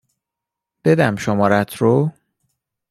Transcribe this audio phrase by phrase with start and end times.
[0.85, 2.11] بدم شمارهات رو؟